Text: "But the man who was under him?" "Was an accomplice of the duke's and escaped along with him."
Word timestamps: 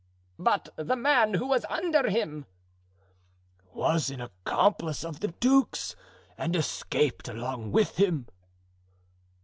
"But 0.39 0.69
the 0.77 0.95
man 0.95 1.35
who 1.35 1.45
was 1.47 1.63
under 1.69 2.09
him?" 2.09 2.47
"Was 3.75 4.09
an 4.09 4.19
accomplice 4.19 5.03
of 5.05 5.19
the 5.19 5.27
duke's 5.27 5.95
and 6.39 6.55
escaped 6.55 7.27
along 7.27 7.71
with 7.71 7.97
him." 7.97 8.25